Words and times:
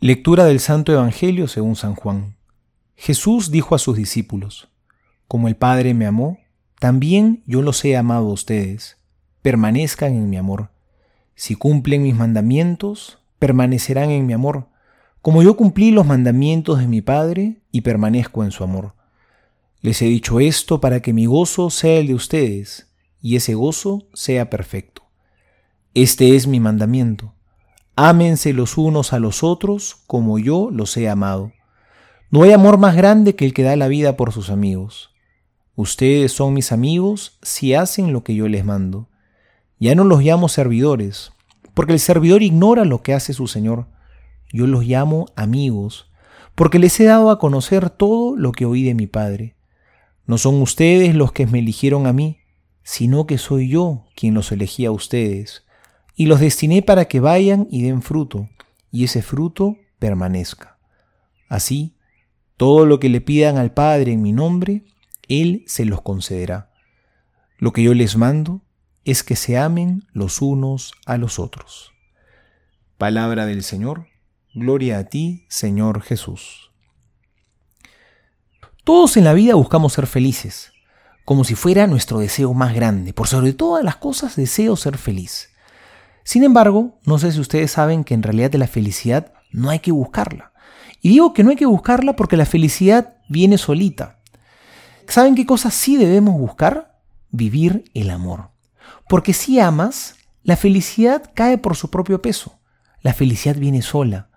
Lectura 0.00 0.44
del 0.44 0.60
Santo 0.60 0.92
Evangelio 0.92 1.48
según 1.48 1.74
San 1.74 1.96
Juan. 1.96 2.36
Jesús 2.94 3.50
dijo 3.50 3.74
a 3.74 3.80
sus 3.80 3.96
discípulos, 3.96 4.68
Como 5.26 5.48
el 5.48 5.56
Padre 5.56 5.92
me 5.92 6.06
amó, 6.06 6.38
también 6.78 7.42
yo 7.46 7.62
los 7.62 7.84
he 7.84 7.96
amado 7.96 8.28
a 8.28 8.32
ustedes. 8.32 8.96
Permanezcan 9.42 10.12
en 10.12 10.30
mi 10.30 10.36
amor. 10.36 10.70
Si 11.34 11.56
cumplen 11.56 12.04
mis 12.04 12.14
mandamientos, 12.14 13.18
permanecerán 13.40 14.10
en 14.10 14.24
mi 14.24 14.34
amor, 14.34 14.68
como 15.20 15.42
yo 15.42 15.56
cumplí 15.56 15.90
los 15.90 16.06
mandamientos 16.06 16.78
de 16.78 16.86
mi 16.86 17.02
Padre 17.02 17.56
y 17.72 17.80
permanezco 17.80 18.44
en 18.44 18.52
su 18.52 18.62
amor. 18.62 18.94
Les 19.80 20.00
he 20.00 20.04
dicho 20.04 20.38
esto 20.38 20.80
para 20.80 21.02
que 21.02 21.12
mi 21.12 21.26
gozo 21.26 21.70
sea 21.70 21.98
el 21.98 22.06
de 22.06 22.14
ustedes, 22.14 22.88
y 23.20 23.34
ese 23.34 23.54
gozo 23.54 24.06
sea 24.14 24.48
perfecto. 24.48 25.02
Este 25.92 26.36
es 26.36 26.46
mi 26.46 26.60
mandamiento 26.60 27.34
Ámense 28.00 28.52
los 28.52 28.78
unos 28.78 29.12
a 29.12 29.18
los 29.18 29.42
otros 29.42 30.04
como 30.06 30.38
yo 30.38 30.68
los 30.70 30.96
he 30.96 31.08
amado. 31.08 31.50
No 32.30 32.44
hay 32.44 32.52
amor 32.52 32.78
más 32.78 32.94
grande 32.94 33.34
que 33.34 33.44
el 33.44 33.52
que 33.52 33.64
da 33.64 33.74
la 33.74 33.88
vida 33.88 34.16
por 34.16 34.30
sus 34.30 34.50
amigos. 34.50 35.10
Ustedes 35.74 36.30
son 36.30 36.54
mis 36.54 36.70
amigos 36.70 37.40
si 37.42 37.74
hacen 37.74 38.12
lo 38.12 38.22
que 38.22 38.36
yo 38.36 38.46
les 38.46 38.64
mando. 38.64 39.08
Ya 39.80 39.96
no 39.96 40.04
los 40.04 40.22
llamo 40.22 40.48
servidores, 40.48 41.32
porque 41.74 41.92
el 41.92 41.98
servidor 41.98 42.44
ignora 42.44 42.84
lo 42.84 43.02
que 43.02 43.14
hace 43.14 43.32
su 43.32 43.48
Señor. 43.48 43.88
Yo 44.52 44.68
los 44.68 44.84
llamo 44.84 45.26
amigos, 45.34 46.08
porque 46.54 46.78
les 46.78 47.00
he 47.00 47.04
dado 47.04 47.32
a 47.32 47.40
conocer 47.40 47.90
todo 47.90 48.36
lo 48.36 48.52
que 48.52 48.64
oí 48.64 48.84
de 48.84 48.94
mi 48.94 49.08
Padre. 49.08 49.56
No 50.24 50.38
son 50.38 50.62
ustedes 50.62 51.16
los 51.16 51.32
que 51.32 51.48
me 51.48 51.58
eligieron 51.58 52.06
a 52.06 52.12
mí, 52.12 52.38
sino 52.84 53.26
que 53.26 53.38
soy 53.38 53.68
yo 53.68 54.04
quien 54.14 54.34
los 54.34 54.52
elegí 54.52 54.86
a 54.86 54.92
ustedes 54.92 55.64
y 56.18 56.26
los 56.26 56.40
destiné 56.40 56.82
para 56.82 57.04
que 57.04 57.20
vayan 57.20 57.68
y 57.70 57.82
den 57.82 58.02
fruto, 58.02 58.48
y 58.90 59.04
ese 59.04 59.22
fruto 59.22 59.76
permanezca. 60.00 60.76
Así, 61.48 61.94
todo 62.56 62.86
lo 62.86 62.98
que 62.98 63.08
le 63.08 63.20
pidan 63.20 63.56
al 63.56 63.72
Padre 63.72 64.14
en 64.14 64.22
mi 64.22 64.32
nombre, 64.32 64.82
Él 65.28 65.62
se 65.68 65.84
los 65.84 66.02
concederá. 66.02 66.72
Lo 67.58 67.72
que 67.72 67.84
yo 67.84 67.94
les 67.94 68.16
mando 68.16 68.62
es 69.04 69.22
que 69.22 69.36
se 69.36 69.58
amen 69.58 70.08
los 70.12 70.42
unos 70.42 70.92
a 71.06 71.18
los 71.18 71.38
otros. 71.38 71.92
Palabra 72.98 73.46
del 73.46 73.62
Señor, 73.62 74.08
gloria 74.54 74.98
a 74.98 75.04
ti, 75.04 75.46
Señor 75.48 76.02
Jesús. 76.02 76.72
Todos 78.82 79.16
en 79.16 79.22
la 79.22 79.34
vida 79.34 79.54
buscamos 79.54 79.92
ser 79.92 80.08
felices, 80.08 80.72
como 81.24 81.44
si 81.44 81.54
fuera 81.54 81.86
nuestro 81.86 82.18
deseo 82.18 82.54
más 82.54 82.74
grande. 82.74 83.12
Por 83.12 83.28
sobre 83.28 83.52
todas 83.52 83.84
las 83.84 83.94
cosas 83.94 84.34
deseo 84.34 84.74
ser 84.74 84.98
feliz. 84.98 85.50
Sin 86.28 86.44
embargo, 86.44 87.00
no 87.06 87.18
sé 87.18 87.32
si 87.32 87.40
ustedes 87.40 87.70
saben 87.70 88.04
que 88.04 88.12
en 88.12 88.22
realidad 88.22 88.50
de 88.50 88.58
la 88.58 88.66
felicidad 88.66 89.32
no 89.50 89.70
hay 89.70 89.78
que 89.78 89.92
buscarla. 89.92 90.52
Y 91.00 91.08
digo 91.08 91.32
que 91.32 91.42
no 91.42 91.48
hay 91.48 91.56
que 91.56 91.64
buscarla 91.64 92.16
porque 92.16 92.36
la 92.36 92.44
felicidad 92.44 93.16
viene 93.30 93.56
solita. 93.56 94.18
¿Saben 95.06 95.34
qué 95.34 95.46
cosas 95.46 95.72
sí 95.72 95.96
debemos 95.96 96.38
buscar? 96.38 97.00
Vivir 97.30 97.90
el 97.94 98.10
amor. 98.10 98.50
Porque 99.08 99.32
si 99.32 99.58
amas, 99.58 100.16
la 100.42 100.56
felicidad 100.56 101.30
cae 101.32 101.56
por 101.56 101.76
su 101.76 101.88
propio 101.88 102.20
peso. 102.20 102.58
La 103.00 103.14
felicidad 103.14 103.56
viene 103.56 103.80
sola. 103.80 104.28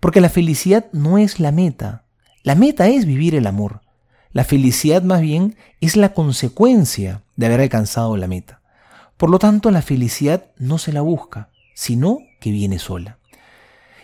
Porque 0.00 0.20
la 0.20 0.28
felicidad 0.28 0.84
no 0.92 1.16
es 1.16 1.40
la 1.40 1.50
meta. 1.50 2.04
La 2.42 2.56
meta 2.56 2.88
es 2.88 3.06
vivir 3.06 3.34
el 3.34 3.46
amor. 3.46 3.80
La 4.32 4.44
felicidad 4.44 5.02
más 5.02 5.22
bien 5.22 5.56
es 5.80 5.96
la 5.96 6.12
consecuencia 6.12 7.22
de 7.36 7.46
haber 7.46 7.62
alcanzado 7.62 8.18
la 8.18 8.26
meta. 8.26 8.57
Por 9.18 9.28
lo 9.28 9.38
tanto, 9.38 9.70
la 9.70 9.82
felicidad 9.82 10.46
no 10.58 10.78
se 10.78 10.92
la 10.92 11.02
busca, 11.02 11.50
sino 11.74 12.20
que 12.40 12.50
viene 12.50 12.78
sola. 12.78 13.18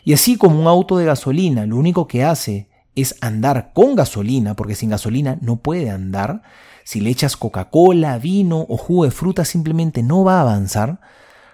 Y 0.04 0.12
así 0.12 0.36
como 0.36 0.60
un 0.60 0.66
auto 0.66 0.98
de 0.98 1.06
gasolina 1.06 1.64
lo 1.64 1.76
único 1.76 2.06
que 2.06 2.24
hace 2.24 2.68
es 2.94 3.16
andar 3.22 3.72
con 3.72 3.94
gasolina, 3.94 4.54
porque 4.54 4.74
sin 4.74 4.90
gasolina 4.90 5.38
no 5.40 5.56
puede 5.56 5.88
andar, 5.88 6.42
si 6.84 7.00
le 7.00 7.10
echas 7.10 7.36
Coca-Cola, 7.36 8.18
vino 8.18 8.66
o 8.68 8.76
jugo 8.76 9.04
de 9.04 9.10
fruta 9.10 9.46
simplemente 9.46 10.02
no 10.02 10.22
va 10.22 10.38
a 10.38 10.42
avanzar, 10.42 11.00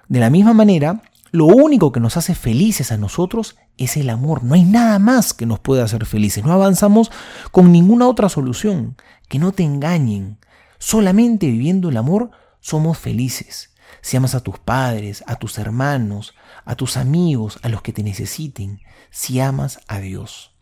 de 0.09 0.19
la 0.19 0.29
misma 0.29 0.53
manera, 0.53 1.03
lo 1.31 1.47
único 1.47 1.93
que 1.93 2.01
nos 2.01 2.17
hace 2.17 2.35
felices 2.35 2.91
a 2.91 2.97
nosotros 2.97 3.57
es 3.79 3.97
el 3.97 4.11
amor. 4.11 4.43
No 4.43 4.55
hay 4.55 4.65
nada 4.65 4.99
más 4.99 5.33
que 5.33 5.47
nos 5.47 5.61
pueda 5.61 5.85
hacer 5.85 6.05
felices. 6.05 6.45
No 6.45 6.53
avanzamos 6.53 7.13
con 7.53 7.71
ninguna 7.71 8.09
otra 8.09 8.29
solución. 8.29 8.97
Que 9.29 9.39
no 9.39 9.53
te 9.53 9.63
engañen. 9.63 10.39
Solamente 10.81 11.47
viviendo 11.47 11.91
el 11.91 11.97
amor 11.97 12.33
somos 12.61 12.99
felices. 12.99 13.75
Si 14.03 14.17
amas 14.17 14.35
a 14.35 14.43
tus 14.43 14.59
padres, 14.59 15.25
a 15.27 15.37
tus 15.37 15.59
hermanos, 15.59 16.35
a 16.65 16.77
tus 16.77 16.97
amigos, 16.97 17.59
a 17.63 17.69
los 17.69 17.83
que 17.83 17.93
te 17.93 18.03
necesiten, 18.03 18.81
si 19.11 19.41
amas 19.41 19.81
a 19.89 19.99
Dios. 19.99 20.57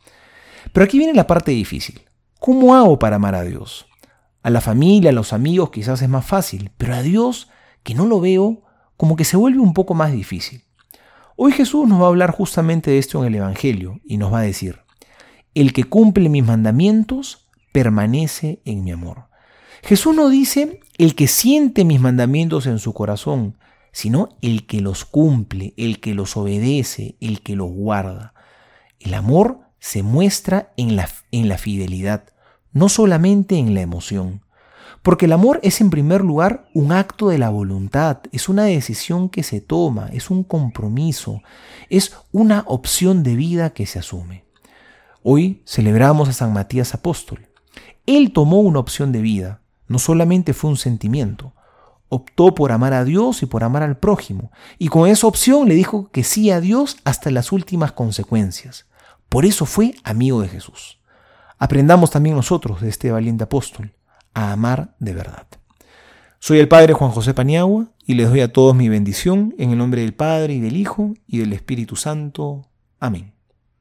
Pero 0.73 0.85
aquí 0.85 0.99
viene 0.99 1.15
la 1.15 1.27
parte 1.27 1.53
difícil. 1.53 2.03
¿Cómo 2.41 2.75
hago 2.75 2.99
para 2.99 3.17
amar 3.17 3.35
a 3.35 3.43
Dios? 3.43 3.87
A 4.43 4.51
la 4.51 4.61
familia, 4.61 5.11
a 5.11 5.13
los 5.15 5.33
amigos 5.33 5.71
quizás 5.71 6.01
es 6.03 6.09
más 6.09 6.25
fácil, 6.25 6.73
pero 6.79 6.95
a 6.95 7.03
Dios, 7.03 7.51
que 7.83 7.95
no 7.95 8.07
lo 8.07 8.21
veo, 8.21 8.63
como 8.97 9.17
que 9.17 9.25
se 9.25 9.37
vuelve 9.37 9.61
un 9.61 9.75
poco 9.75 9.95
más 9.95 10.13
difícil. 10.13 10.65
Hoy 11.37 11.53
Jesús 11.53 11.87
nos 11.87 12.01
va 12.01 12.07
a 12.07 12.09
hablar 12.09 12.33
justamente 12.33 12.91
de 12.91 12.99
esto 12.99 13.21
en 13.21 13.29
el 13.29 13.35
Evangelio 13.37 14.01
y 14.05 14.17
nos 14.17 14.33
va 14.33 14.41
a 14.41 14.43
decir, 14.43 14.81
el 15.55 15.73
que 15.73 15.85
cumple 15.85 16.29
mis 16.29 16.45
mandamientos 16.45 17.49
permanece 17.73 18.61
en 18.65 18.83
mi 18.83 18.91
amor. 18.91 19.28
Jesús 19.83 20.15
no 20.15 20.29
dice 20.29 20.81
el 20.99 21.15
que 21.15 21.29
siente 21.29 21.85
mis 21.85 22.01
mandamientos 22.01 22.67
en 22.67 22.79
su 22.79 22.93
corazón, 22.93 23.57
sino 23.93 24.37
el 24.43 24.67
que 24.67 24.81
los 24.81 25.05
cumple, 25.05 25.75
el 25.77 26.01
que 26.01 26.15
los 26.15 26.37
obedece, 26.37 27.17
el 27.21 27.41
que 27.43 27.57
los 27.57 27.71
guarda. 27.71 28.35
El 29.01 29.15
amor 29.15 29.61
se 29.79 30.03
muestra 30.03 30.73
en 30.77 30.97
la, 30.97 31.09
en 31.31 31.49
la 31.49 31.59
fidelidad, 31.59 32.25
no 32.73 32.89
solamente 32.89 33.57
en 33.57 33.75
la 33.75 33.81
emoción. 33.81 34.43
Porque 35.03 35.27
el 35.27 35.33
amor 35.33 35.61
es 35.63 35.81
en 35.81 35.91
primer 35.91 36.23
lugar 36.23 36.69
un 36.75 36.93
acto 36.93 37.29
de 37.29 37.39
la 37.39 37.51
voluntad, 37.51 38.19
es 38.33 38.49
una 38.49 38.65
decisión 38.65 39.29
que 39.29 39.43
se 39.43 39.61
toma, 39.61 40.11
es 40.13 40.31
un 40.31 40.43
compromiso, 40.43 41.43
es 41.89 42.17
una 42.33 42.65
opción 42.67 43.23
de 43.23 43.37
vida 43.37 43.71
que 43.71 43.87
se 43.87 44.01
asume. 44.01 44.45
Hoy 45.23 45.63
celebramos 45.67 46.29
a 46.29 46.33
San 46.33 46.53
Matías 46.53 46.95
Apóstol. 46.95 47.49
Él 48.07 48.33
tomó 48.33 48.61
una 48.61 48.81
opción 48.81 49.13
de 49.13 49.21
vida, 49.21 49.61
no 49.89 49.99
solamente 49.99 50.55
fue 50.55 50.71
un 50.71 50.77
sentimiento, 50.77 51.53
optó 52.09 52.55
por 52.55 52.73
amar 52.73 52.95
a 52.95 53.05
Dios 53.05 53.43
y 53.43 53.47
por 53.47 53.65
amar 53.65 53.83
al 53.83 53.99
prójimo, 53.99 54.51
y 54.79 54.89
con 54.89 55.09
esa 55.09 55.27
opción 55.27 55.69
le 55.69 55.75
dijo 55.75 56.11
que 56.11 56.25
sí 56.25 56.51
a 56.51 56.61
Dios 56.61 56.97
hasta 57.05 57.31
las 57.31 57.53
últimas 57.53 57.93
consecuencias. 57.93 58.87
Por 59.29 59.45
eso 59.45 59.67
fue 59.67 59.95
amigo 60.05 60.41
de 60.41 60.49
Jesús. 60.49 61.01
Aprendamos 61.59 62.11
también 62.11 62.37
nosotros 62.37 62.81
de 62.81 62.89
este 62.89 63.11
valiente 63.11 63.45
apóstol 63.45 63.93
a 64.33 64.53
amar 64.53 64.95
de 65.01 65.13
verdad. 65.13 65.47
Soy 66.39 66.61
el 66.61 66.69
Padre 66.69 66.93
Juan 66.93 67.11
José 67.11 67.35
Paniagua 67.35 67.89
y 68.07 68.15
les 68.15 68.29
doy 68.29 68.41
a 68.41 68.53
todos 68.53 68.75
mi 68.75 68.89
bendición 68.89 69.55
en 69.59 69.71
el 69.71 69.79
nombre 69.79 70.03
del 70.03 70.15
Padre 70.15 70.55
y 70.55 70.61
del 70.61 70.77
Hijo 70.77 71.15
y 71.27 71.39
del 71.39 71.53
Espíritu 71.53 71.97
Santo. 71.97 72.69
Amén. 73.01 73.38